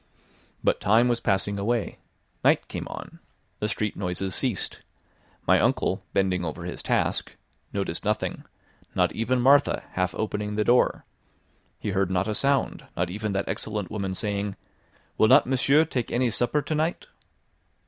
[0.63, 1.97] But time was passing away;
[2.43, 3.19] night came on;
[3.59, 4.79] the street noises ceased;
[5.45, 7.35] my uncle, bending over his task,
[7.71, 8.43] noticed nothing,
[8.95, 11.05] not even Martha half opening the door;
[11.77, 14.55] he heard not a sound, not even that excellent woman saying:
[15.19, 17.05] "Will not monsieur take any supper to night?"